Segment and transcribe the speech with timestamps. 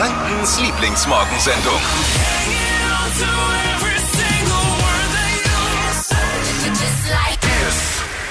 [0.00, 1.74] Frankens Lieblingsmorgensendung.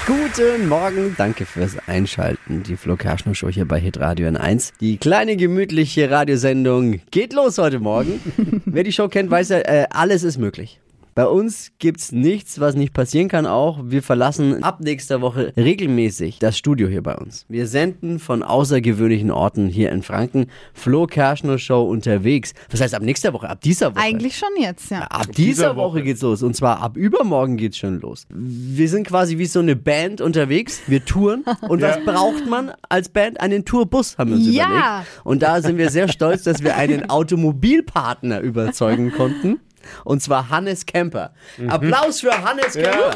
[0.07, 2.63] Guten Morgen, danke fürs Einschalten.
[2.63, 4.71] Die Flo Kerschner Show hier bei Hitradio N1.
[4.79, 8.19] Die kleine gemütliche Radiosendung geht los heute Morgen.
[8.65, 10.79] Wer die Show kennt, weiß ja, äh, alles ist möglich.
[11.19, 13.81] Bei uns gibt's nichts, was nicht passieren kann auch.
[13.83, 17.45] Wir verlassen ab nächster Woche regelmäßig das Studio hier bei uns.
[17.49, 20.45] Wir senden von außergewöhnlichen Orten hier in Franken.
[20.73, 22.53] Flo Kerschner Show unterwegs.
[22.71, 23.49] Was heißt ab nächster Woche?
[23.49, 24.01] Ab dieser Woche?
[24.01, 24.99] Eigentlich schon jetzt, ja.
[25.09, 26.41] Ab dieser Woche geht's los.
[26.41, 28.25] Und zwar ab übermorgen geht's schon los.
[28.29, 30.83] Wir sind quasi wie so eine Band unterwegs.
[30.87, 31.43] Wir touren.
[31.67, 33.41] Und was braucht man als Band?
[33.41, 34.67] Einen Tourbus, haben wir uns Ja.
[34.69, 35.21] überlegt.
[35.25, 39.59] Und da sind wir sehr stolz, dass wir einen Automobilpartner überzeugen konnten.
[40.03, 41.33] Und zwar Hannes Kemper.
[41.67, 43.15] Applaus für Hannes Kemper.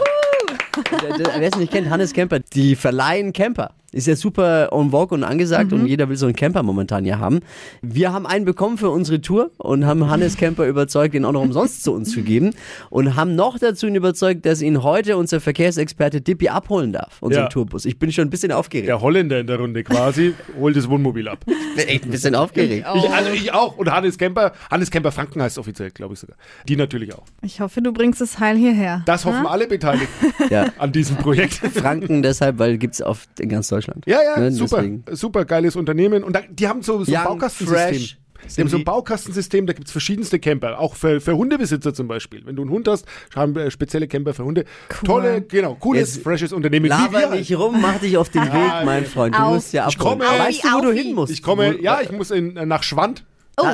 [1.20, 3.72] Der- Wer es nicht kennt, Hannes Kemper, die verleihen Camper.
[3.94, 7.20] Ist ja super en vogue und angesagt und jeder will so einen Camper momentan ja
[7.20, 7.40] haben.
[7.82, 11.42] Wir haben einen bekommen für unsere Tour und haben Hannes Kemper überzeugt, den auch noch
[11.44, 12.52] umsonst zu uns zu geben
[12.90, 17.44] und haben noch dazu ihn überzeugt, dass ihn heute unser Verkehrsexperte Dippi abholen darf, unseren
[17.44, 17.50] Ja.
[17.50, 17.86] Tourbus.
[17.86, 18.88] Ich bin schon ein bisschen aufgeregt.
[18.88, 21.46] Der Holländer in der Runde quasi holt das Wohnmobil ab.
[21.46, 22.88] Ich bin echt ein bisschen aufgeregt.
[22.96, 23.78] Ich, also ich auch.
[23.78, 26.36] Und Hannes Kemper, Hannes Kemper Franken heißt offiziell, glaube ich sogar.
[26.68, 27.24] Die natürlich auch.
[27.44, 29.04] Ich hoffe, du bringst es heil hierher.
[29.06, 30.66] Das hoffen alle Beteiligten Ja.
[30.80, 31.54] an diesem Projekt.
[31.56, 33.83] Franken deshalb, weil gibt's auf in ganz Deutschland.
[34.06, 34.78] Ja, ja, Ne, super.
[34.78, 35.04] deswegen.
[35.12, 36.24] Super geiles Unternehmen.
[36.24, 37.90] Und da, die haben so, so ein Baukastensystem.
[37.96, 38.18] fresh.
[38.58, 42.10] Die haben so ein Baukastensystem, da gibt es verschiedenste Camper, auch für, für Hundebesitzer zum
[42.10, 42.46] Beispiel.
[42.46, 44.66] Wenn du einen Hund hast, haben wir spezielle Camper für Hunde.
[45.06, 46.88] Tolle, genau, cooles, Jetzt freshes Unternehmen.
[46.88, 49.06] Laber wir nicht rum, mach dich auf den Weg, mein.
[49.06, 49.34] Freund.
[49.36, 49.54] Du Auf.
[49.54, 50.20] musst ja Ich abholen.
[50.20, 51.32] komme- Weißt du, wo du hin musst?
[51.32, 53.24] Ich komme, ja, ich muss in, nach Schwand.
[53.56, 53.66] Oh,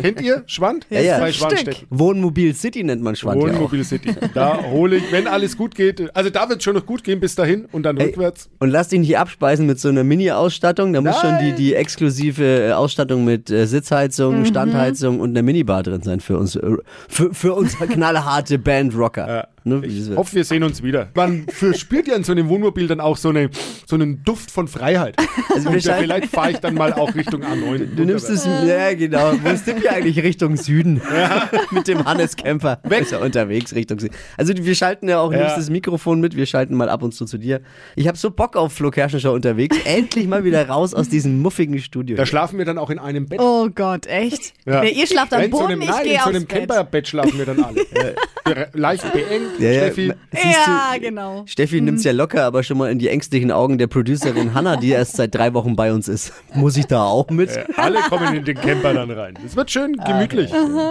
[0.00, 0.86] Kennt ihr Schwand?
[0.90, 1.18] Ja, ja.
[1.18, 1.48] Bei Stück.
[1.50, 1.86] Schwandstätten.
[1.90, 3.48] Wohnmobil City nennt man Schwand ja.
[3.48, 4.14] Wohnmobil City.
[4.34, 7.20] Da hole ich, wenn alles gut geht, also da wird es schon noch gut gehen
[7.20, 8.48] bis dahin und dann Ey, rückwärts.
[8.58, 10.92] Und lass dich nicht abspeisen mit so einer Mini-Ausstattung.
[10.92, 11.56] Da muss schon die, Nein.
[11.56, 16.56] die exklusive äh, Ausstattung mit äh, Sitzheizung, Standheizung und einer Minibar drin sein für uns,
[16.56, 16.76] äh,
[17.08, 19.28] für, für uns knallharte Band-Rocker.
[19.28, 19.48] Ja.
[19.64, 21.08] Ne, Ich hoffe, wir sehen uns wieder.
[21.14, 23.50] Man verspürt ja in so einem Wohnmobil dann auch so, eine,
[23.86, 25.16] so einen Duft von Freiheit.
[25.54, 27.94] Also und ja, vielleicht fahre ich dann mal auch Richtung A9.
[27.94, 31.00] Du nimmst es, ja genau, wo ist denn hier eigentlich Richtung Süden?
[31.70, 32.80] mit dem Hannes Camper.
[32.84, 33.02] Weg.
[33.02, 34.14] Ist er unterwegs Richtung Süden.
[34.36, 35.38] Also wir schalten ja auch, Ja.
[35.40, 37.60] nimmst das Mikrofon mit, wir schalten mal ab und zu zu dir.
[37.96, 39.76] Ich habe so Bock auf Flo Kerschenscher unterwegs.
[39.84, 42.16] Endlich mal wieder raus aus diesem muffigen Studio.
[42.16, 43.40] Da schlafen wir dann auch in einem Bett.
[43.40, 44.54] oh Gott, echt?
[44.66, 44.82] Ja.
[44.82, 46.46] Ja, ihr schlaft am in so Boden, einem, ich nein, gehe in so aufs einem
[46.46, 46.58] Bett.
[46.58, 47.80] Camperbett schlafen wir dann alle.
[48.44, 49.80] äh, leicht beengt, Ja, ja.
[49.84, 50.12] Steffi.
[50.32, 51.44] Siehst Ja, du, genau.
[51.46, 54.90] Steffi nimmt's ja locker, aber schon mal in die ängstlichen Augen der Producerin Hanna, die
[54.90, 56.32] erst seit drei Wochen bei uns ist.
[56.54, 57.50] Muss ich da auch mit?
[57.50, 59.34] Äh, alle kommen in den Camper dann rein.
[59.44, 60.50] Es wird schön gemütlich.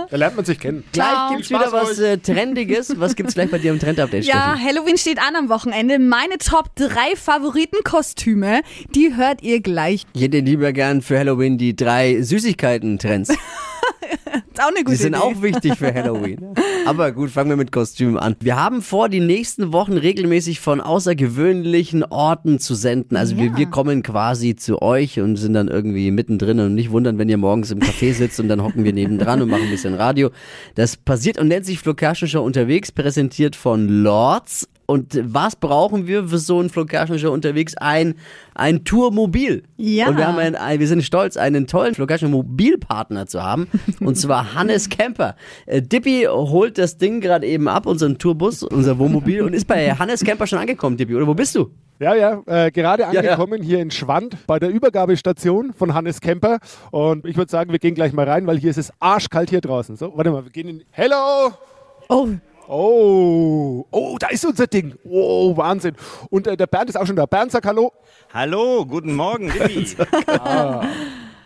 [0.10, 0.84] Da lernt man sich kennen.
[0.92, 2.94] Gleich gibt's Viel wieder was äh, Trendiges.
[3.00, 4.76] Was gibt's gleich bei dir im Trend-Update, Ja, Steffi?
[4.76, 6.00] Halloween steht an am Wochenende.
[6.00, 8.62] Meine Top 3 Favoritenkostüme,
[8.96, 10.06] die hört ihr gleich.
[10.14, 13.34] Ich hätte lieber gern für Halloween die drei Süßigkeiten-Trends.
[14.52, 15.24] Ist auch eine Die gute sind Idee.
[15.24, 16.40] auch wichtig für Halloween.
[16.86, 18.36] Aber gut, fangen wir mit Kostümen an.
[18.42, 23.16] Wir haben vor, die nächsten Wochen regelmäßig von außergewöhnlichen Orten zu senden.
[23.18, 23.58] Also wir, Ja.
[23.58, 27.38] wir kommen quasi zu euch und sind dann irgendwie mittendrin und nicht wundern, wenn ihr
[27.38, 30.32] morgens im Café sitzt und dann hocken wir nebendran und machen ein bisschen Radio.
[30.76, 34.68] Das passiert und nennt sich Flo Kerschner Show unterwegs, präsentiert von Lords.
[34.92, 37.78] Und was brauchen wir für so ein Flo Kerschner Show unterwegs?
[37.78, 38.16] Ein,
[38.56, 39.64] ein Tourmobil.
[39.78, 40.10] Ja.
[40.10, 43.68] Und wir haben ein, ein, wir sind stolz, einen tollen Flo Kerschner Mobilpartner zu haben.
[44.02, 45.38] Und zwar Hannes Kemper.
[45.66, 49.94] Äh, Dippi holt das Ding gerade eben ab, unseren Tourbus, unser Wohnmobil, und ist bei
[49.94, 51.16] Hannes Kemper schon angekommen, Dippi.
[51.16, 51.72] Oder wo bist du?
[52.00, 53.10] Ja, ja, äh, gerade ja.
[53.10, 56.60] angekommen hier in Schwand bei der Übergabestation von Hannes Kemper.
[56.90, 59.62] Und ich würde sagen, wir gehen gleich mal rein, weil hier ist es arschkalt hier
[59.62, 59.96] draußen.
[59.96, 60.84] So, warte mal, wir gehen in.
[60.92, 61.54] Hello!
[62.10, 62.28] Oh,
[62.68, 64.96] Oh, oh, da ist unser Ding.
[65.04, 65.96] Oh, Wahnsinn.
[66.30, 67.26] Und äh, der Bernd ist auch schon da.
[67.26, 67.92] Bernd, sag Hallo.
[68.34, 69.88] Hallo, guten Morgen, Dippi.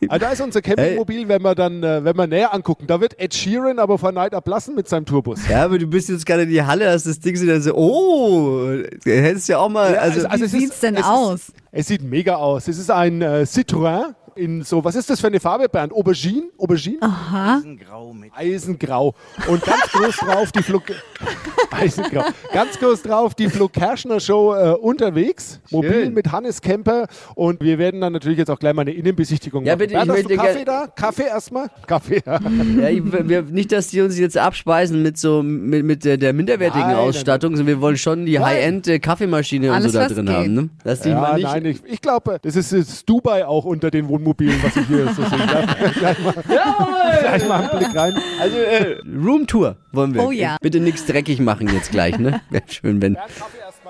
[0.10, 2.86] Ah, da ist unser Campingmobil, wenn wir dann, äh, wenn wir näher angucken.
[2.86, 5.40] Da wird Ed Sheeran aber vor Neid ablassen mit seinem Tourbus.
[5.50, 7.74] Ja, aber du bist jetzt gerade in die Halle, hast das Ding so, dann so,
[7.74, 8.68] oh,
[9.04, 11.08] du hättest ja auch mal, also, also- also wie es ist- sieht's denn es ist-
[11.08, 11.54] aus?
[11.72, 12.68] Es sieht mega aus.
[12.68, 15.94] Es ist ein äh, Citroën in so, was ist das für eine Farbe, Bernd?
[15.94, 16.44] Aubergine?
[16.58, 16.98] Aubergine?
[17.02, 19.14] Eisengrau mit Eisengrau.
[19.48, 20.82] Und ganz groß drauf die Flo
[21.72, 22.24] Eisengrau.
[22.54, 25.60] Ganz groß drauf die Flo Kerschner Show äh, unterwegs.
[25.72, 27.08] Mobil mit Hannes Kemper.
[27.36, 29.80] Und wir werden dann natürlich jetzt auch gleich mal eine Innenbesichtigung Ja, machen.
[29.80, 30.88] bitte, Bernd, ich hast du Kaffee da?
[30.88, 31.68] Kaffee erstmal?
[31.88, 32.40] Kaffee, ja.
[32.82, 36.34] ja, ich, wir, nicht, dass die uns jetzt abspeisen mit so, mit, mit der, der
[36.34, 38.40] minderwertigen Nein, nein, Ausstattung, sondern wir wollen schon die.
[38.40, 40.36] High-End-Kaffeemaschine und Alles, so da drin geht.
[40.36, 40.70] haben, ne?
[40.84, 41.44] Lass dich Ja, mal nicht.
[41.46, 45.08] nein, ich, ich glaube, das ist jetzt Dubai auch unter den Wohnmobilen, was ich hier
[45.14, 45.38] so sehe.
[45.38, 46.34] Gleich, gleich, mal,
[47.22, 48.16] gleich mal einen Blick rein.
[48.40, 50.24] Also, äh, Roomtour wollen wir.
[50.24, 50.58] Oh ja.
[50.62, 52.42] Bitte nichts dreckig machen jetzt gleich, ne?
[52.50, 53.18] Wäre schön, wenn.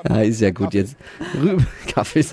[0.07, 0.97] Ja, ist ja gut jetzt.
[1.41, 2.25] Rü Kaffee.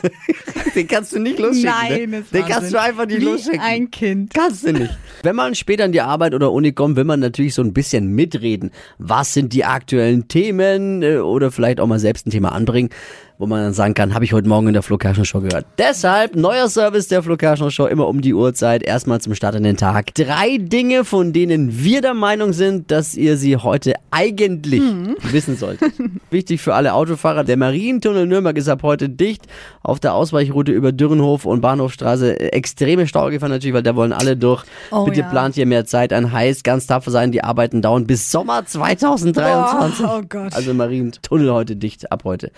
[0.75, 1.71] Den kannst du nicht losschicken.
[1.71, 2.21] Nein, ne?
[2.21, 3.61] das Den kannst du einfach nicht Wie losschicken.
[3.61, 4.35] ein Kind.
[4.35, 4.91] Kannst du nicht.
[5.23, 8.09] Wenn man später in die Arbeit oder Uni kommt, will man natürlich so ein bisschen
[8.09, 8.73] mitreden.
[8.99, 12.91] Was sind die aktuellen Themen äh, oder vielleicht auch mal selbst ein Thema anbringen,
[13.39, 15.67] wo man dann sagen kann, habe ich heute Morgen in der Flo Kerschner Show gehört.
[15.79, 19.63] Deshalb neuer Service der Flo Kerschner Show immer um die Uhrzeit, erstmal zum Start in
[19.63, 20.15] den Tag.
[20.15, 24.83] Drei Dinge, von denen wir der Meinung sind, dass ihr sie heute eigentlich
[25.31, 25.93] wissen solltet.
[26.31, 29.47] Wichtig für alle Autofahrer, der Marientunnel Nürnberg ist ab heute dicht.
[29.83, 34.37] Auf der Ausweichroute über Dürrenhof und Bahnhofstraße äh, extreme Staugefahr natürlich, weil da wollen alle
[34.37, 34.65] durch.
[34.91, 35.29] Oh Bitte ja.
[35.29, 36.33] plant ihr mehr Zeit an.
[36.33, 40.05] Heißt, ganz tapfer sein, die Arbeiten dauern bis Sommer 2023.
[40.05, 40.55] Oh, oh Gott.
[40.55, 42.53] Also Marientunnel heute dicht, ab heute.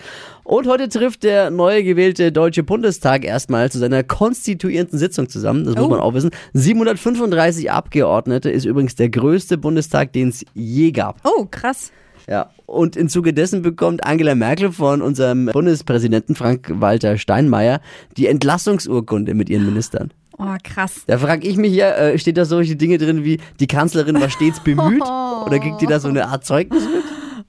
[0.45, 5.65] Und heute trifft der neu gewählte Deutsche Bundestag erstmal zu seiner konstituierenden Sitzung zusammen.
[5.65, 5.89] Das muss Oh.
[5.89, 6.29] man auch wissen.
[6.53, 11.17] 735 Abgeordnete ist übrigens der größte Bundestag, den es je gab.
[11.23, 11.91] Oh, krass.
[12.29, 17.81] Ja, und im Zuge dessen bekommt Angela Merkel von unserem Bundespräsidenten Frank-Walter Steinmeier
[18.17, 20.11] die Entlassungsurkunde mit ihren Ministern.
[20.37, 21.03] Oh, krass.
[21.07, 24.29] Da frage ich mich ja, äh, steht da solche Dinge drin wie, die Kanzlerin war
[24.29, 25.01] stets bemüht?
[25.45, 27.03] Oder kriegt die da so eine Art Zeugnis mit?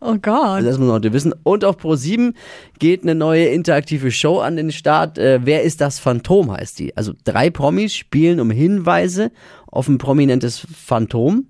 [0.08, 0.64] Oh Gott.
[0.64, 1.34] Das muss man heute wissen.
[1.42, 2.32] Und auf Pro7
[2.78, 5.18] geht eine neue interaktive Show an den Start.
[5.18, 6.96] Äh, Wer ist das Phantom heißt die.
[6.96, 9.32] Also drei Promis spielen um Hinweise
[9.66, 11.46] auf ein prominentes Phantom.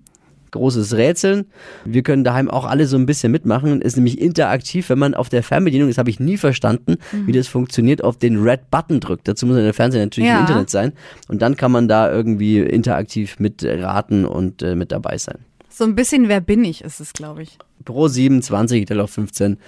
[0.52, 1.46] Großes Rätseln.
[1.84, 3.82] Wir können daheim auch alle so ein bisschen mitmachen.
[3.82, 7.46] Ist nämlich interaktiv, wenn man auf der Fernbedienung, das habe ich nie verstanden, wie das
[7.48, 9.28] funktioniert, auf den Red Button drückt.
[9.28, 10.36] Dazu muss der Fernseher natürlich Ja.
[10.36, 10.92] im Internet sein.
[11.28, 15.38] Und dann kann man da irgendwie interaktiv mitraten und äh, mit dabei sein.
[15.76, 17.58] So ein bisschen Wer bin ich ist es, glaube ich.
[17.84, 19.58] Pro 27, Teil auf 15.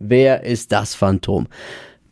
[0.00, 1.46] Wer ist das Phantom?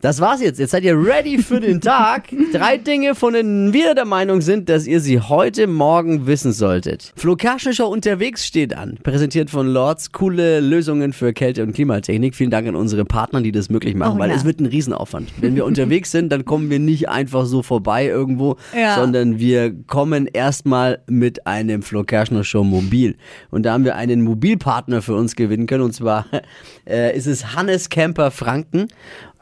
[0.00, 0.58] Das war's jetzt.
[0.58, 2.28] Jetzt seid ihr ready für den Tag.
[2.52, 7.12] Drei Dinge, von denen wir der Meinung sind, dass ihr sie heute Morgen wissen solltet.
[7.16, 8.98] Flo Show unterwegs steht an.
[9.02, 10.12] Präsentiert von Lords.
[10.12, 12.34] Coole Lösungen für Kälte- und Klimatechnik.
[12.34, 14.36] Vielen Dank an unsere Partner, die das möglich machen, Oh weil ja.
[14.36, 15.28] es wird ein Riesenaufwand.
[15.38, 18.94] Wenn wir unterwegs sind, dann kommen wir nicht einfach so vorbei irgendwo, Ja.
[18.94, 22.04] sondern wir kommen erstmal mit einem Flo
[22.42, 23.16] Show Mobil.
[23.50, 25.84] Und da haben wir einen Mobilpartner für uns gewinnen können.
[25.84, 26.24] Und zwar
[26.88, 28.88] äh, ist es Hannes Camper Franken.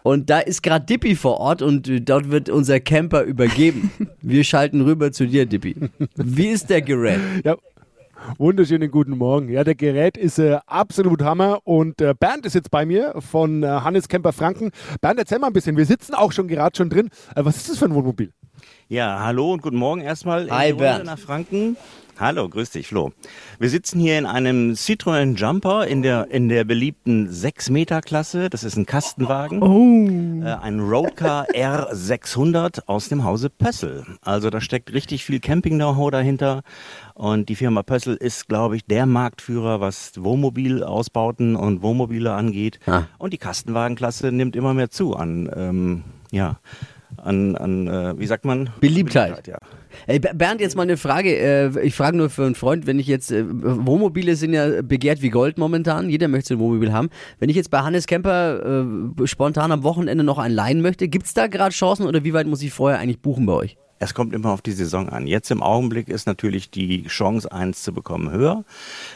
[0.09, 3.91] Und da ist gerade Dippy vor Ort und äh, dort wird unser Camper übergeben.
[4.23, 5.77] Wir schalten rüber zu dir, Dippy.
[6.17, 7.21] Wie ist der Gerät?
[7.45, 7.57] Ja.
[8.39, 9.51] Wunderschönen guten Morgen.
[9.51, 13.63] Ja, der Gerät ist äh, absolut Hammer und äh, Bernd ist jetzt bei mir von
[13.63, 14.71] äh, Hannes Kemper Franken.
[15.03, 15.77] Bernd, erzähl mal ein bisschen.
[15.77, 17.11] Wir sitzen auch schon gerade schon drin.
[17.37, 18.33] Äh, was ist das für ein Wohnmobil?
[18.89, 21.05] Ja, hallo und guten Morgen erstmal in Hi, Runde Bernd.
[21.05, 21.77] nach Franken.
[22.21, 23.13] Hallo, grüß dich, Flo.
[23.61, 28.51] Wir sitzen hier in einem Citroën Jumper in der, in der beliebten 6-Meter-Klasse.
[28.51, 29.63] Das ist ein Kastenwagen.
[29.63, 30.45] Oh.
[30.45, 34.05] Äh, ein Roadcar R600 aus dem Hause Pössl.
[34.21, 36.63] Also da steckt richtig viel Camping-Know-how dahinter.
[37.15, 42.81] Und die Firma Pössl ist, glaube ich, der Marktführer, was Wohnmobilausbauten und Wohnmobile angeht.
[42.87, 43.05] Ah.
[43.19, 46.59] Und die Kastenwagenklasse nimmt immer mehr zu an, ähm, ja,
[47.29, 48.71] an, an äh, wie sagt man?
[48.81, 49.47] Beliebtheit.
[49.47, 49.59] ja.
[50.07, 51.37] Ey, Ber- Bernd, jetzt mal eine Frage.
[51.37, 55.23] Äh, Ich frage nur für einen Freund, wenn ich jetzt, äh, Wohnmobile sind ja begehrt
[55.23, 56.09] wie Gold momentan.
[56.11, 57.09] Jeder möchte ein Wohnmobil haben.
[57.39, 58.83] Wenn ich jetzt bei Hannes Kemper
[59.21, 62.47] äh, spontan am Wochenende noch einen leihen möchte, gibt's da gerade Chancen oder wie weit
[62.47, 63.77] muss ich vorher eigentlich buchen bei euch?
[64.01, 65.27] Es kommt immer auf die Saison an.
[65.27, 68.65] Jetzt im Augenblick ist natürlich die Chance, eins zu bekommen, höher.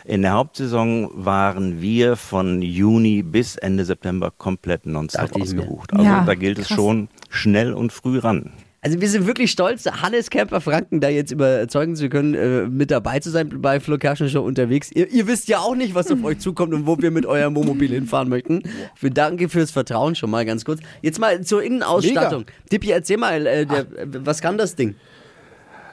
[0.04, 5.92] In der Hauptsaison waren wir von Juni bis Ende September komplett nonstop ausgebucht.
[5.92, 6.76] Also Ja, da gilt es krass.
[6.76, 8.50] schon schnell und früh ran.
[8.84, 12.90] Also wir sind wirklich stolz, Hannes Kemper Franken da jetzt überzeugen zu können, äh, mit
[12.90, 14.90] dabei zu sein bei Flo Kerschner Show unterwegs.
[14.90, 17.54] Ihr, ihr wisst ja auch nicht, was auf euch zukommt und wo wir mit eurem
[17.54, 18.64] Wohnmobil hinfahren möchten.
[18.98, 20.80] Wir danke fürs Vertrauen schon mal ganz kurz.
[21.00, 22.44] Jetzt mal zur Innenausstattung.
[22.72, 23.86] Dippi, erzähl mal, äh, der,
[24.24, 24.96] was kann das Ding?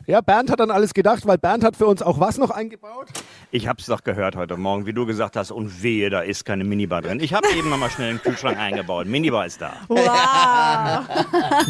[0.09, 3.09] Ja, Bernd hat dann alles gedacht, weil Bernd hat für uns auch was noch eingebaut.
[3.51, 6.63] Ich hab's doch gehört heute Morgen, wie du gesagt hast, und wehe, da ist keine
[6.63, 7.19] Minibar drin.
[7.19, 9.05] Ich habe eben noch mal schnell einen Kühlschrank eingebaut.
[9.05, 9.73] Minibar ist da.
[9.87, 10.01] Wow.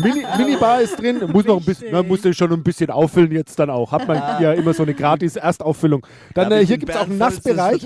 [0.01, 3.33] Mini, Minibar ist drin, muss noch ein bisschen, man muss den schon ein bisschen auffüllen
[3.33, 3.91] jetzt dann auch.
[3.91, 6.07] Hat man ja immer so eine gratis Erstauffüllung.
[6.33, 7.85] Dann äh, hier es auch einen Nassbereich.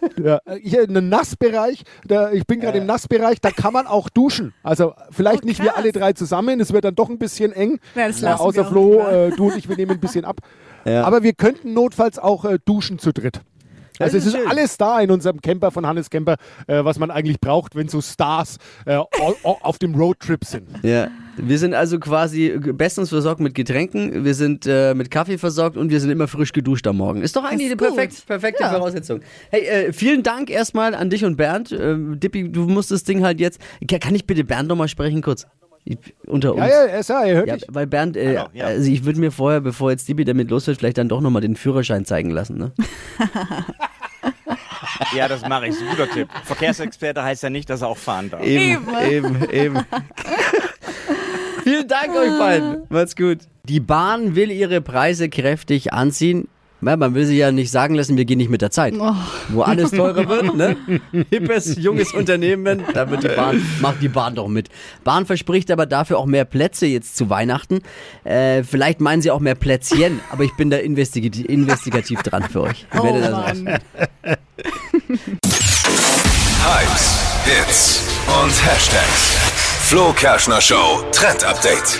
[0.22, 1.82] Ja, äh, hier einen Nassbereich.
[2.06, 4.52] Da, ich bin gerade im Nassbereich, da kann man auch duschen.
[4.62, 7.78] Also vielleicht Oh, nicht wir alle drei zusammen, es wird dann doch ein bisschen eng.
[7.94, 10.40] Ja, das Äh, außer Flo, äh, du und ich, wir nehmen ein bisschen ab.
[10.84, 11.02] Ja.
[11.04, 13.40] Aber wir könnten notfalls auch äh, duschen zu dritt.
[13.98, 14.48] Das Also ist es ist schön.
[14.48, 16.36] alles da in unserem Camper von Hannes Camper,
[16.68, 19.08] äh, was man eigentlich braucht, wenn so Stars äh, au-
[19.42, 20.68] au- auf dem Roadtrip sind.
[20.84, 21.08] Ja,
[21.42, 25.90] wir sind also quasi bestens versorgt mit Getränken, wir sind äh, mit Kaffee versorgt und
[25.90, 27.22] wir sind immer frisch geduscht am Morgen.
[27.22, 28.70] Ist doch eigentlich Ist eine perfekt, perfekte Ja.
[28.72, 29.20] Voraussetzung.
[29.50, 31.72] Hey, äh, vielen Dank erstmal an dich und Bernd.
[31.72, 33.60] Ähm, Dippi, du musst das Ding halt jetzt.
[33.88, 35.46] Ka- Kann ich bitte Bernd nochmal sprechen kurz?
[35.84, 36.60] Ich, unter uns.
[36.60, 37.64] Ja, ja, ist ja, hört Ja, dich.
[37.70, 38.66] weil Bernd, äh, Hallo, ja.
[38.66, 41.40] also ich würde mir vorher, bevor jetzt Dippi damit los wird, vielleicht dann doch nochmal
[41.40, 42.58] den Führerschein zeigen lassen.
[42.58, 42.72] Ne?
[45.14, 45.70] Ja, das mache ich.
[45.72, 46.28] Ist ein guter Tipp.
[46.44, 48.42] Verkehrsexperte heißt ja nicht, dass er auch fahren darf.
[48.44, 49.76] Eben, eben, eben.
[51.68, 52.78] Vielen Dank euch beiden.
[52.88, 53.40] Macht's gut.
[53.64, 56.48] Die Bahn will ihre Preise kräftig anziehen.
[56.80, 58.94] Ja, man will sie ja nicht sagen lassen, wir gehen nicht mit der Zeit.
[59.48, 60.76] Wo alles teurer wird, ne?
[61.28, 64.68] Hippes, junges Unternehmen, da wird die Bahn, macht die Bahn doch mit.
[65.04, 67.80] Bahn verspricht aber dafür auch mehr Plätze jetzt zu Weihnachten.
[68.24, 72.62] Äh, vielleicht meinen sie auch mehr Plätzchen, aber ich bin da investigativ, investigativ dran für
[72.62, 72.86] euch.
[72.94, 73.58] Ich Oh werde das raus.
[73.62, 73.78] Mann.
[76.64, 78.04] Hypes, Hits
[78.42, 79.67] und Hashtags.
[79.88, 81.98] Flo Kerschner Show Trend Update.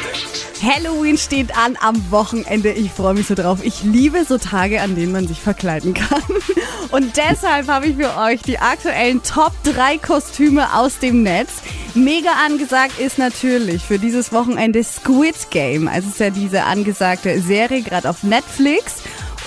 [0.62, 2.70] Halloween steht an am Wochenende.
[2.70, 3.60] Ich freue mich so drauf.
[3.62, 6.22] Ich liebe so Tage, an denen man sich verkleiden kann.
[6.90, 11.62] Und deshalb habe ich für euch die aktuellen Top 3 Kostüme aus dem Netz.
[11.94, 15.88] Mega angesagt ist natürlich für dieses Wochenende Squid Game.
[15.88, 18.96] Also es ist ja diese angesagte Serie gerade auf Netflix.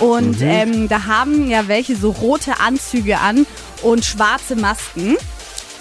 [0.00, 3.46] Und ähm, da haben ja welche so rote Anzüge an
[3.82, 5.16] und schwarze Masken.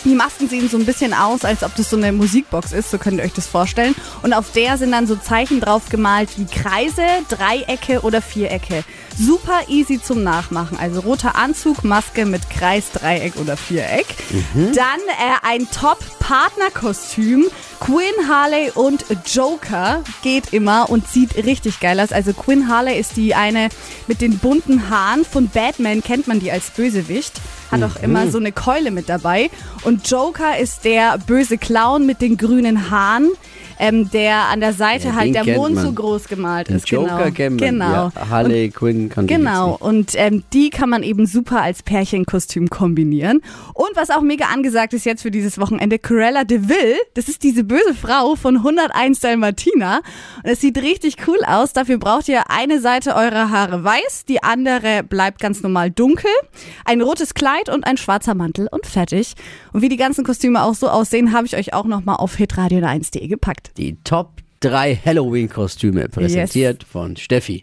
[0.04, 2.98] Die Masken sehen so ein bisschen aus, als ob das so eine Musikbox ist, so
[2.98, 3.94] könnt ihr euch das vorstellen.
[4.24, 8.84] Und auf der sind dann so Zeichen drauf gemalt wie Kreise, Dreiecke oder Vierecke.
[9.26, 10.78] Super easy zum Nachmachen.
[10.80, 14.08] Also roter Anzug, Maske mit Kreis, Dreieck oder Viereck.
[14.54, 17.46] Dann äh, ein Top-Partnerkostüm.
[17.80, 22.12] Quinn Harley und Joker geht immer und sieht richtig geil aus.
[22.12, 23.70] Also Quinn Harley ist die eine
[24.08, 25.26] mit den bunten Haaren.
[25.26, 27.42] Von Batman kennt man die als Bösewicht.
[27.72, 29.50] Hat auch immer so eine Keule mit dabei.
[29.84, 33.30] Und Joker ist der böse Clown mit den grünen Haaren,
[33.82, 35.86] ähm, der an der Seite Ja, halt der Mond man.
[35.86, 36.90] so groß gemalt Den ist.
[36.90, 37.32] Joker genau.
[37.32, 37.70] kennt man.
[37.70, 38.12] Genau.
[38.16, 43.42] Ja, Harley Quinn kann Genau, und ähm, die kann man eben super als Pärchenkostüm kombinieren.
[43.74, 47.44] Und was auch mega angesagt ist jetzt für dieses Wochenende, Corella de Vil, das ist
[47.44, 49.98] diese böse Frau von 101 Dalmatina.
[50.44, 51.74] Und es sieht richtig cool aus.
[51.74, 56.30] Dafür braucht ihr eine Seite eurer Haare weiß, die andere bleibt ganz normal dunkel,
[56.86, 59.34] ein rotes Kleid und ein schwarzer Mantel und fertig.
[59.74, 63.28] Und wie die ganzen Kostüme auch so aussehen, habe ich euch auch nochmal auf hitradio1.de
[63.28, 63.71] gepackt.
[63.78, 67.60] Die Top drei Halloween-Kostüme präsentiert von Steffi.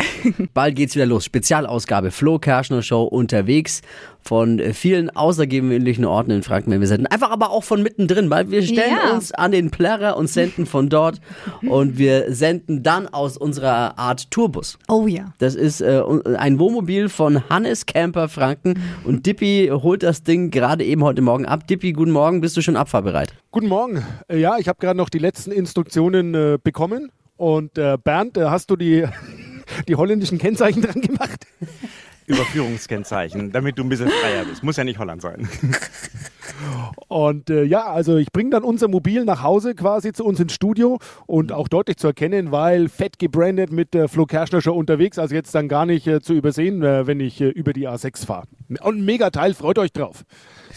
[0.53, 1.25] Bald geht's wieder los.
[1.25, 3.83] Spezialausgabe Flo Kerschner Show unterwegs
[4.23, 6.71] von äh, vielen außergewöhnlichen Orten in Franken.
[6.71, 9.15] wenn Wir senden einfach aber auch von mittendrin, weil wir stellen Ja.
[9.15, 11.21] uns an den Plärrer und senden von dort
[11.69, 14.79] und wir senden dann aus unserer Art Tourbus.
[14.89, 15.33] Oh ja.
[15.39, 16.03] Das ist äh,
[16.37, 21.47] ein Wohnmobil von Hannes Camper Franken und Dippi holt das Ding gerade eben heute Morgen
[21.47, 21.67] ab.
[21.67, 23.33] Dippi, guten Morgen, bist du schon abfahrbereit?
[23.51, 24.05] Guten Morgen.
[24.29, 27.11] Äh, Ja, ich habe gerade noch die letzten Instruktionen äh, bekommen.
[27.37, 29.05] Und äh, Bernd, äh, hast du die,
[29.89, 31.47] die holländischen Kennzeichen dran gemacht?
[32.29, 34.63] Überführungskennzeichen, damit du ein bisschen freier bist.
[34.63, 35.49] Muss ja nicht Holland sein.
[37.09, 40.53] Und äh, ja, also ich bringe dann unser Mobil nach Hause quasi zu uns ins
[40.53, 45.19] Studio und auch deutlich zu erkennen, weil fett gebrandet mit der Flo Kerschner Show unterwegs,
[45.19, 48.27] also jetzt dann gar nicht äh, zu übersehen, äh, wenn ich äh, über die A6
[48.27, 48.47] fahre.
[48.83, 50.25] Und mega Teil, freut euch drauf.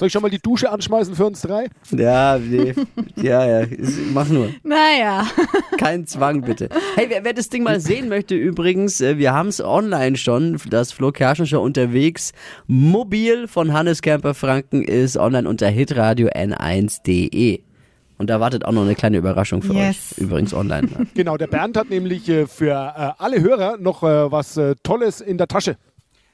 [0.01, 1.67] Soll ich schon mal die Dusche anschmeißen für uns drei?
[1.91, 2.73] Ja, nee.
[3.17, 3.67] ja, ja,
[4.15, 4.49] mach nur.
[4.63, 5.27] Naja.
[5.77, 6.69] Kein Zwang, bitte.
[6.95, 10.59] Hey, wer, wer das Ding mal sehen möchte, übrigens, äh, wir haben es online schon,
[10.71, 12.31] das Flo Kerschen Show unterwegs.
[12.65, 17.59] Mobil von Hannes Camper Franken ist online unter hitradio n1.de.
[18.17, 20.13] Und da wartet auch noch eine kleine Überraschung für Yes.
[20.13, 20.17] euch.
[20.17, 20.87] Übrigens online.
[21.13, 25.47] Genau, der Bernd hat nämlich äh, für äh, alle Hörer noch was Tolles in der
[25.47, 25.77] Tasche.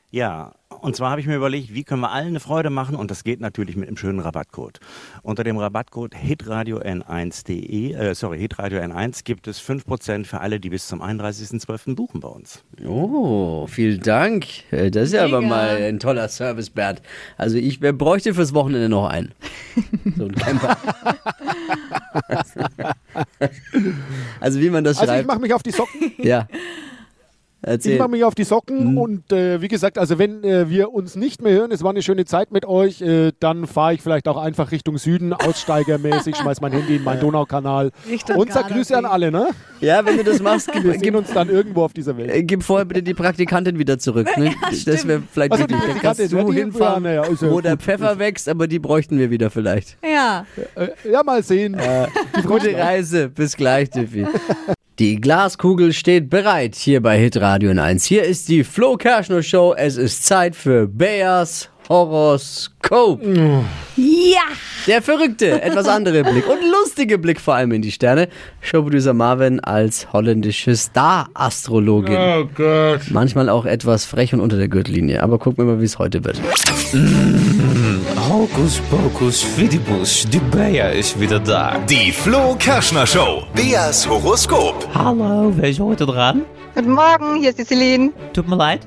[0.10, 3.12] Ja, und zwar habe ich mir überlegt, wie können wir allen eine Freude machen und
[3.12, 4.80] das geht natürlich mit einem schönen Rabattcode.
[5.24, 10.70] Unter dem Rabattcode hitradio n1.de, äh, sorry, hitradio n1 gibt es 5% für alle, die
[10.70, 11.96] bis zum 31.12.
[11.96, 12.64] buchen bei uns.
[12.86, 14.46] Oh, vielen Dank.
[14.72, 17.02] Äh, Das ist ja aber mal ein toller Service, Bernd.
[17.38, 19.34] Also ich wer bräuchte fürs Wochenende noch einen.
[20.18, 20.78] So ein Camper.
[24.40, 25.28] also wie man das Also ich schreibt.
[25.28, 26.12] mache mich auf die Socken.
[26.18, 26.48] ja.
[27.68, 27.98] Ich Erzähl.
[27.98, 28.98] mache mich auf die Socken Mhm.
[28.98, 32.02] und äh, wie gesagt, also wenn äh, wir uns nicht mehr hören, es war eine
[32.02, 36.62] schöne Zeit mit euch, äh, dann fahre ich vielleicht auch einfach Richtung Süden, aussteigermäßig, schmeiß
[36.62, 39.48] mein Handy in meinen Donaukanal Richtung und sag Grüße an alle, ne?
[39.82, 42.32] Ja, wenn du das machst, Wir gib, sehen gib, uns dann irgendwo auf dieser Welt.
[42.32, 44.30] äh, gib vorher bitte die Praktikantin wieder zurück.
[44.38, 44.54] Ne?
[44.86, 45.92] das wäre vielleicht Also die wirklich.
[45.94, 47.78] Dann kannst du ja, hinfahren, ja, ja, ja wo der.
[47.78, 49.98] Pfeffer wächst, aber die bräuchten wir wieder vielleicht.
[50.04, 50.46] Ja.
[50.76, 51.78] Äh, ja, mal sehen.
[52.46, 54.26] Gute Reise, bis gleich, Tiffy.
[55.00, 58.04] Die Glaskugel steht bereit hier bei Hitradio 1.
[58.06, 59.76] Hier ist die Flo Kerschner Show.
[59.78, 63.22] Es ist Zeit für Beas Horoskop.
[63.96, 64.42] Ja.
[64.88, 68.28] Der verrückte, etwas andere Blick und lustige Blick vor allem in die Sterne.
[68.62, 72.18] Showproducer Marvin als holländische Star-Astrologin.
[72.18, 73.02] Oh Gott.
[73.10, 75.24] Manchmal auch etwas frech und unter der Gürtellinie.
[75.24, 76.42] Aber gucken wir mal, wie es heute wird.
[78.30, 81.80] Hokus pokus fidibus, die Bea ist wieder da.
[81.90, 83.44] Die Flo Kerschner Show.
[83.54, 84.88] Beas Horoskop.
[84.94, 86.44] Hallo, wer ist heute dran?
[86.76, 88.12] Guten Morgen, hier ist die Celine.
[88.34, 88.82] Tut mir leid.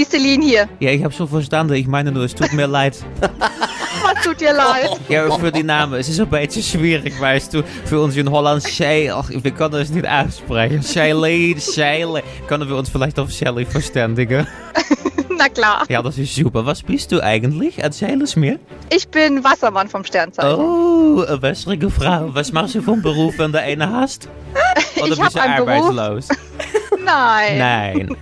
[0.00, 0.68] Die Celine hier.
[0.78, 1.74] Ja, ich habe schon verstanden.
[1.74, 2.96] Ich meine nur, es tut mir leid.
[3.20, 4.88] Was tut dir leid.
[5.10, 6.00] Ja, für die Namen.
[6.00, 7.62] Es ist ein bisschen schwierig, weißt du.
[7.84, 10.82] Für uns in Holland, Shay, ach, wir können es nicht aussprechen.
[10.82, 12.22] Shaylene, Shaylene.
[12.48, 14.46] Können wir uns vielleicht auf Shelly verständigen?
[15.36, 15.84] Na klar.
[15.90, 16.64] Ja, das ist super.
[16.64, 17.78] Was bist du eigentlich?
[17.78, 18.58] Erzähl es mir.
[18.90, 20.58] Ich bin Wassermann vom Sternzeichen.
[20.58, 22.30] Oh, eine wässrige Frau.
[22.32, 24.30] Was machst du vom Beruf, wenn du eine hast?
[25.02, 25.84] Oder Ich bist du einen Beruf.
[25.90, 26.28] arbeitslos?
[27.04, 27.58] Nein.
[27.58, 28.16] Nein.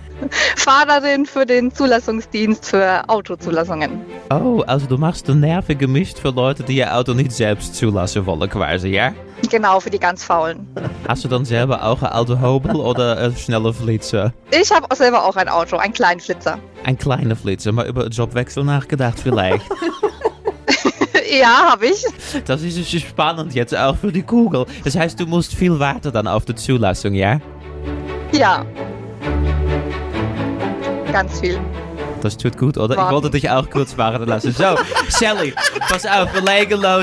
[0.55, 4.01] Fahrerin für den Zulassungsdienst für Autozulassungen.
[4.31, 8.25] Oh, also du machst den Nerven gemischt für Leute, die ihr Auto nicht selbst zulassen
[8.25, 9.13] wollen, quasi, ja?
[9.49, 10.67] Genau, für die ganz Faulen.
[11.07, 14.33] Hast du dann selber auch ein Auto Hobel oder ein schneller Flitzer?
[14.51, 16.59] Ich habe selber auch ein Auto, einen kleinen Flitzer.
[16.83, 19.65] Ein kleiner Flitzer, mal über einen Jobwechsel nachgedacht vielleicht.
[21.31, 22.03] Ja, habe ich.
[22.45, 24.65] Das ist spannend jetzt auch für die Kugel.
[24.83, 27.39] Das heißt, du musst viel warten dann auf die Zulassung, ja?
[28.31, 28.65] Ja.
[31.11, 31.59] Ganz viel.
[32.21, 32.95] Das tut gut, oder?
[32.95, 33.13] Ich Warten.
[33.13, 34.51] wollte dich auch kurz warten lassen.
[34.51, 34.75] So,
[35.07, 35.53] Sally,
[35.87, 36.29] pass auf,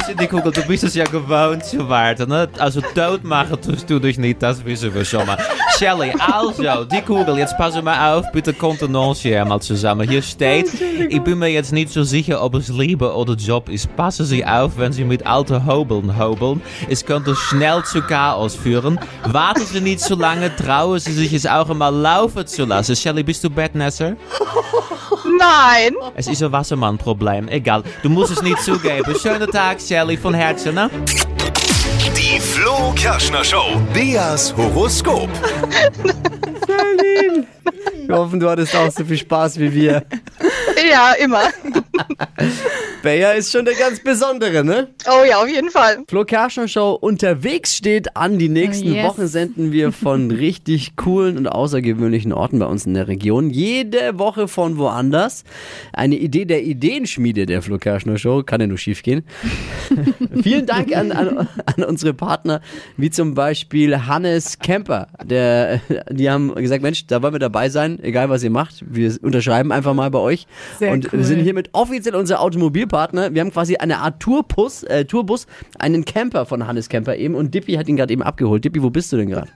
[0.09, 0.53] in die Kugel.
[0.53, 2.49] Du bist es ja gewohnt zu warten, ne?
[2.59, 5.39] Also dood machen tust du dich nicht, das wissen wir schon mal.
[5.79, 10.09] Shelly, also, die Kugel, jetzt passen wir auf, bitte Kontenance hier mal zusammen.
[10.09, 10.73] Hier steht,
[11.11, 13.95] ich bin mir jetzt nicht so sicher, ob es Liebe oder Job ist.
[13.95, 16.63] Passen Sie auf, wenn Sie mit alten Hobeln hobeln.
[16.89, 18.99] Es könnte schnell zu Chaos führen.
[19.25, 22.97] Warten Sie nicht so lange, trauen Sie sich es auch einmal laufen zu lassen.
[22.97, 24.17] Shelly, bist du Bettnässer?
[25.39, 25.95] Nein.
[26.15, 27.49] Es ist ein Wassermann-Problem.
[27.49, 29.15] Egal, du musst es nicht zugeben.
[29.21, 30.89] Schönen Tag, Shelly, von Herzen, ne?
[32.77, 33.81] Flo Kerschner Show.
[33.95, 35.31] Beas Horoskop.
[38.07, 40.05] Wir hoffen, du hattest auch so viel Spaß wie wir.
[40.91, 41.45] Ja, immer.
[43.07, 44.89] Bayer ist schon der ganz Besondere, ne?
[45.07, 45.99] Oh ja, auf jeden Fall.
[46.09, 48.37] Flo Kerschner Show unterwegs steht an.
[48.41, 49.05] Die nächsten Yes.
[49.07, 53.51] Wochen senden wir von richtig coolen und außergewöhnlichen Orten bei uns in der Region.
[53.51, 55.45] Jede Woche von woanders.
[55.93, 58.43] Eine Idee der Ideenschmiede der Flo Kerschner Show.
[58.43, 59.23] Kann ja nur schief gehen.
[60.43, 62.61] Vielen Dank an, an, an unsere Partner,
[62.97, 65.07] wie zum Beispiel Hannes Kemper.
[65.23, 68.85] Der, die haben gesagt, Mensch, da wollen wir dabei sein, egal was ihr macht.
[68.85, 70.49] Wir unterschreiben einfach mal bei euch.
[70.81, 71.21] Sehr und cool.
[71.21, 72.96] wir sind hiermit offiziell unser Automobilpartner.
[73.35, 75.47] Wir haben quasi eine Art Tourbus, äh, Tourbus,
[75.79, 77.35] einen Camper von Hannes Camper eben.
[77.35, 78.65] Und Dippy hat ihn gerade eben abgeholt.
[78.65, 79.51] Dippy, wo bist du denn gerade?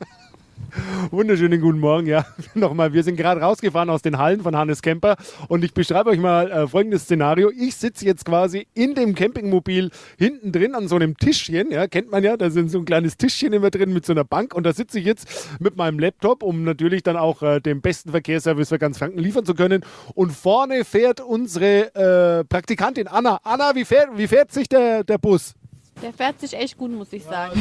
[1.11, 2.25] Wunderschönen guten Morgen, ja.
[2.55, 5.17] Nochmal, wir sind gerade rausgefahren aus den Hallen von Hannes Kemper
[5.49, 7.51] und ich beschreibe euch mal äh, folgendes Szenario.
[7.51, 12.11] Ich sitze jetzt quasi in dem Campingmobil hinten drin an so einem Tischchen, ja, kennt
[12.11, 14.65] man ja, da sind so ein kleines Tischchen immer drin mit so einer Bank und
[14.65, 18.69] da sitze ich jetzt mit meinem Laptop, um natürlich dann auch äh, den besten Verkehrsservice
[18.69, 19.85] für ganz Franken liefern zu können.
[20.15, 21.95] Und vorne fährt unsere
[22.41, 23.41] äh, Praktikantin Anna.
[23.43, 25.55] Anna, wie fährt, wie fährt sich der, der Bus?
[26.03, 27.61] Der fährt sich echt gut, muss ich sagen.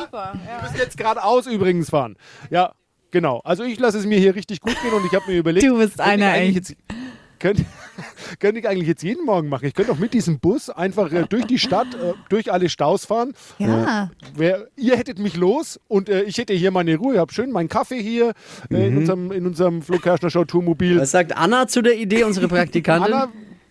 [0.00, 0.34] Super.
[0.46, 0.62] Ja.
[0.62, 2.16] müssen jetzt geradeaus übrigens fahren.
[2.50, 2.72] Ja,
[3.10, 3.40] genau.
[3.44, 5.78] Also ich lasse es mir hier richtig gut gehen und ich habe mir überlegt, Du
[5.78, 6.54] bist könnte ich einer, eigentlich ey.
[6.54, 6.76] jetzt,
[7.38, 7.64] könnte,
[8.40, 9.66] könnte ich eigentlich jetzt jeden Morgen machen.
[9.66, 13.04] Ich könnte auch mit diesem Bus einfach äh, durch die Stadt, äh, durch alle Staus
[13.04, 13.34] fahren.
[13.58, 14.10] Ja.
[14.34, 17.14] Wer, ihr hättet mich los und äh, ich hätte hier meine Ruhe.
[17.14, 18.32] Ich habe schön meinen Kaffee hier
[18.70, 20.98] äh, in unserem, in unserem Flo Kerschner Show Tourmobil.
[21.00, 23.12] Was sagt Anna zu der Idee, unsere Praktikantin?
[23.12, 23.28] Anna,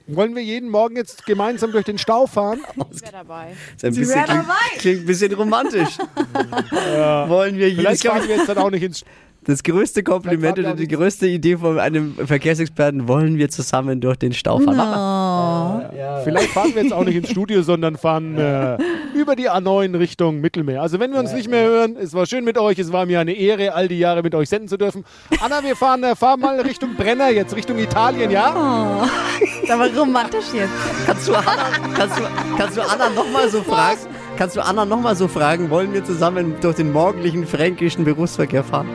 [0.07, 2.59] wollen wir jeden Morgen jetzt gemeinsam durch den Stau fahren?
[2.91, 3.51] Ich wäre dabei.
[3.75, 4.77] ist ein bisschen, wär klingt, dabei.
[4.77, 5.97] klingt ein bisschen romantisch.
[7.27, 9.03] Wollen wir Vielleicht fahren wir jetzt dann auch nicht ins
[9.45, 14.33] Das größte Kompliment oder die größte Idee von einem Verkehrsexperten wollen wir zusammen durch den
[14.33, 14.77] Stau fahren.
[14.77, 16.21] Mach mal.
[16.23, 18.77] Vielleicht fahren wir jetzt auch nicht ins Studio, sondern fahren äh,
[19.13, 20.81] über die A9 Richtung Mittelmeer.
[20.81, 23.19] Also wenn wir uns nicht mehr hören, es war schön mit euch, es war mir
[23.19, 25.03] eine Ehre, all die Jahre mit euch senden zu dürfen.
[25.39, 29.07] Anna, wir fahren, äh, fahren mal Richtung Brenner jetzt, Richtung Italien, ja?
[29.65, 30.69] Ist aber romantisch jetzt.
[31.07, 32.21] Kannst du Anna, kannst du,
[32.55, 33.97] kannst du Anna nochmal so fragen?
[34.37, 38.87] Kannst du Anna nochmal so fragen, wollen wir zusammen durch den morgendlichen fränkischen Berufsverkehr fahren?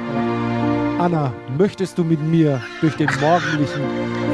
[1.01, 3.83] Anna, möchtest du mit mir durch den morgendlichen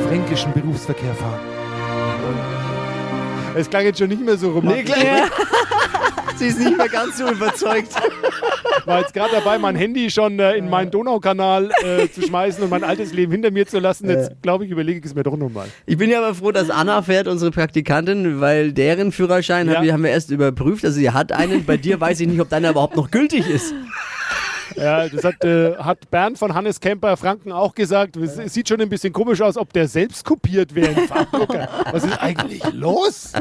[0.07, 1.41] fränkischen Berufsverkehr fahren?
[3.55, 4.95] Es klang jetzt schon nicht mehr so Nee, romantisch.
[6.39, 7.89] Sie ist nicht mehr ganz so überzeugt.
[8.85, 12.71] war jetzt gerade dabei, mein Handy schon äh, in meinen Donaukanal äh, zu schmeißen und
[12.71, 14.09] mein altes Leben hinter mir zu lassen.
[14.09, 15.67] Jetzt glaube ich, überlege ich es mir doch nochmal.
[15.87, 19.77] Ich bin ja aber froh, dass Anna fährt, unsere Praktikantin, weil deren Führerschein Ja.
[19.77, 20.85] haben, wir, haben wir erst überprüft.
[20.85, 21.65] Also sie hat einen.
[21.65, 23.75] Bei dir weiß ich nicht, ob deiner überhaupt noch gültig ist.
[24.77, 28.17] Ja, das hat, äh, hat Bernd von Hannes Kemper Franken auch gesagt.
[28.17, 30.95] Es es sieht schon ein bisschen komisch aus, ob der selbst kopiert wäre.
[31.91, 33.33] Was ist eigentlich los?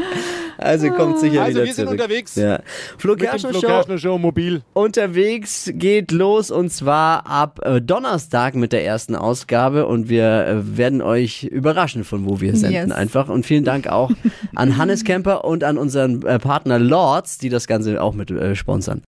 [0.58, 2.00] Also kommt sicher Also wieder wir sind zurück.
[2.02, 2.60] unterwegs Ja.
[2.98, 4.62] Flo Kerschner Show Show mobil.
[4.74, 10.78] unterwegs geht los und zwar ab äh, Donnerstag mit der ersten Ausgabe und wir äh,
[10.78, 12.92] werden euch überraschen, von wo wir senden Yes.
[12.92, 13.28] einfach.
[13.30, 14.12] Und vielen Dank auch
[14.56, 18.56] an Hannes Kemper und an unseren äh, Partner Lords, die das Ganze auch mit äh,
[18.56, 19.02] sponsern.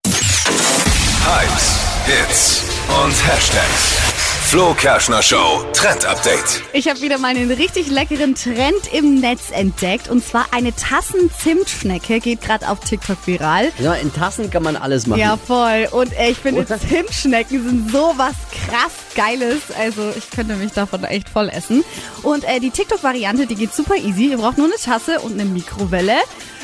[1.26, 2.64] Hypes, Hits
[3.04, 4.17] und Hashtags.
[4.50, 6.64] Flo Kerschner Show Trend Update.
[6.72, 10.08] Ich habe wieder mal einen richtig leckeren Trend im Netz entdeckt.
[10.08, 13.74] Und zwar eine Tassen-Zimtschnecke geht gerade auf TikTok viral.
[13.78, 15.20] Ja, in Tassen kann man alles machen.
[15.20, 15.90] Ja, voll.
[15.92, 16.80] Und äh, ich finde, Oder?
[16.80, 18.36] Zimtschnecken sind sowas
[18.70, 19.64] krass Geiles.
[19.78, 21.84] Also ich könnte mich davon echt voll essen.
[22.24, 24.28] Und äh, die TikTok-Variante, die geht super easy.
[24.30, 26.16] Ihr braucht nur eine Tasse und eine Mikrowelle.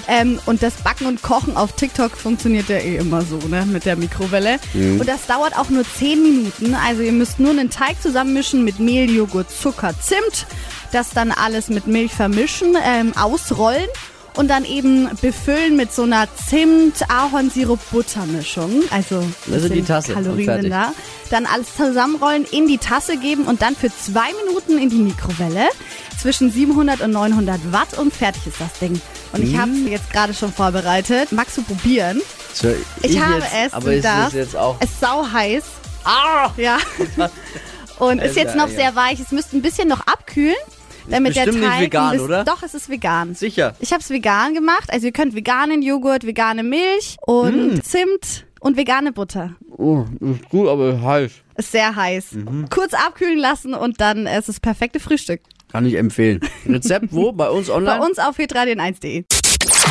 [0.08, 3.65] Ähm, und das Backen und Kochen auf TikTok funktioniert ja eh immer so, ne?
[3.65, 4.60] Mit der Mikrowelle.
[4.74, 6.76] Und das dauert auch nur 10 Minuten.
[6.76, 10.45] Also ihr müsst nur einen Teig zusammenmischen mit Mehl, Joghurt, Zucker, Zimt.
[10.91, 13.88] Das dann alles mit Milch vermischen, ähm, ausrollen
[14.36, 16.27] und dann eben befüllen mit so einer
[17.53, 18.83] Zimt-Ahornsirup-Butter-Mischung.
[18.91, 20.93] Also, Also die Tasse Kalorien da.
[21.29, 25.67] Dann alles zusammenrollen, in die Tasse geben und dann für zwei Minuten in die Mikrowelle.
[26.21, 28.99] Zwischen 700 und 900 Watt und fertig ist das Ding.
[29.33, 29.86] Und ich habe Mm.
[29.86, 31.31] es jetzt gerade schon vorbereitet.
[31.31, 32.21] Magst du probieren?
[32.53, 32.69] So,
[33.01, 33.73] Ich, habe jetzt, es.
[33.73, 34.36] Aber du ist das darfst.
[34.36, 34.77] jetzt auch.
[34.79, 35.63] Es ist sau heiß.
[36.05, 36.51] Ah!
[36.57, 36.77] Ja.
[37.99, 39.19] Und ist jetzt noch sehr weich.
[39.19, 40.55] Es müsste ein bisschen noch abkühlen.
[41.09, 42.43] Damit der bestimmt Teig nicht vegan, bisschen- oder?
[42.45, 43.35] Doch, es ist vegan.
[43.35, 43.75] Sicher.
[43.81, 44.89] Ich habe es vegan gemacht.
[44.89, 47.81] Also ihr könnt veganen Joghurt, vegane Milch und Mm.
[47.81, 49.53] Zimt und vegane Butter.
[49.77, 51.31] Oh, ist gut, aber heiß.
[51.57, 52.31] Ist sehr heiß.
[52.33, 52.69] Mhm.
[52.69, 55.41] Kurz abkühlen lassen und dann ist es das perfekte Frühstück.
[55.71, 56.39] Kann ich empfehlen.
[56.67, 57.31] Rezept wo?
[57.33, 57.99] Bei uns online?
[57.99, 59.25] Bei uns auf hitradion1.de.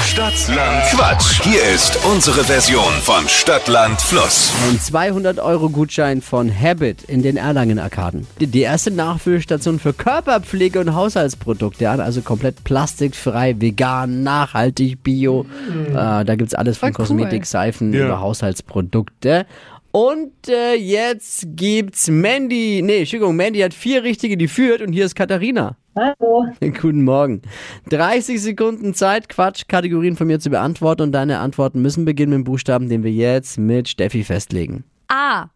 [0.06, 1.40] Stadtland Quatsch.
[1.42, 4.52] Hier ist unsere Version von Stadtland Fluss.
[4.68, 8.26] Ein 200-Euro-Gutschein von Habit in den Erlangen-Arkaden.
[8.40, 11.88] Die, die erste Nachfüllstation für Körperpflege und Haushaltsprodukte.
[11.88, 15.46] Also komplett plastikfrei, vegan, nachhaltig, bio.
[15.90, 17.16] Äh, da gibt's alles von Voll cool.
[17.16, 18.06] Kosmetik, Seifen Ja.
[18.06, 19.46] über Haushaltsprodukte.
[19.92, 22.80] Und äh, jetzt gibt's Mandy.
[22.82, 24.80] Nee, Entschuldigung, Mandy hat vier Richtige, die führt.
[24.80, 25.76] Und hier ist Katharina.
[25.94, 26.46] Hallo.
[26.60, 27.42] Guten Morgen.
[27.90, 31.02] 30 Sekunden Zeit, Quatsch, Kategorien von mir zu beantworten.
[31.02, 34.84] Und deine Antworten müssen beginnen mit dem Buchstaben, den wir jetzt mit Steffi festlegen.
[35.08, 35.50] A.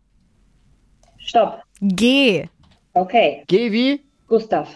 [1.17, 1.63] Stopp.
[1.81, 2.47] G.
[2.93, 3.43] Okay.
[3.47, 4.03] Geh wie?
[4.29, 4.69] Gustav.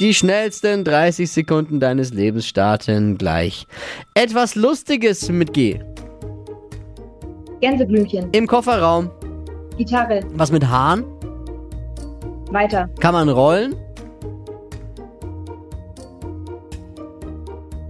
[0.00, 3.66] Die schnellsten 30 Sekunden deines Lebens starten gleich.
[4.14, 5.80] Etwas Lustiges mit G.
[7.66, 8.28] Gänseblümchen.
[8.30, 9.10] Im Kofferraum.
[9.76, 10.20] Gitarre.
[10.34, 11.04] Was mit Haaren?
[12.52, 12.88] Weiter.
[13.00, 13.74] Kann man rollen?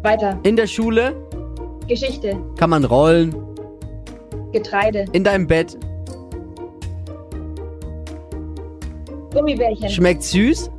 [0.02, 0.38] Weiter.
[0.44, 1.14] In der Schule?
[1.86, 2.38] Geschichte.
[2.56, 3.34] Kann man rollen?
[4.52, 5.04] Getreide.
[5.12, 5.76] In deinem Bett?
[9.34, 9.90] Gummibärchen.
[9.90, 10.70] Schmeckt süß?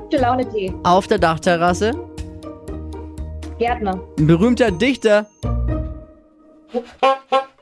[0.00, 0.72] Gute Laune Tee.
[0.82, 1.92] Auf der Dachterrasse?
[3.58, 4.00] Gärtner.
[4.18, 5.26] Ein berühmter Dichter?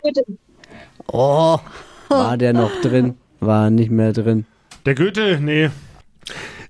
[0.03, 0.25] Goethe.
[1.12, 1.59] Oh,
[2.09, 3.16] war der noch drin?
[3.40, 4.46] War nicht mehr drin.
[4.87, 5.70] Der Goethe, nee.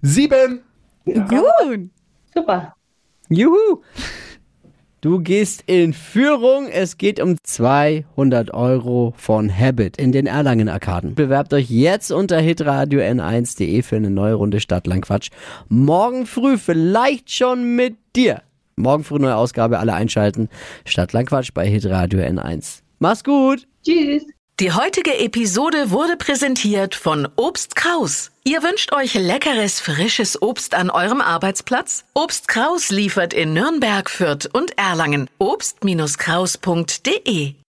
[0.02, 0.60] Sieben.
[1.04, 1.90] Gut.
[2.34, 2.74] Super.
[3.28, 3.82] Juhu!
[5.02, 6.68] Du gehst in Führung.
[6.68, 11.14] Es geht um 200 Euro von Habit in den Erlangen-Arkaden.
[11.14, 15.30] Bewerbt euch jetzt unter hitradio n1.de für eine neue Runde Stadtlandquatsch.
[15.68, 18.42] Morgen früh vielleicht schon mit dir.
[18.80, 20.48] Morgen früh neue Ausgabe, alle einschalten.
[20.84, 22.80] Stadtlandquatsch bei hitradio n1.
[22.98, 23.66] Mach's gut!
[23.84, 24.24] Tschüss.
[24.60, 28.30] Die heutige Episode wurde präsentiert von Obst Kraus.
[28.44, 32.04] Ihr wünscht euch leckeres, frisches Obst an eurem Arbeitsplatz?
[32.12, 35.30] Obst Kraus liefert in Nürnberg, Fürth und Erlangen.
[35.38, 37.54] Obst-Kraus.de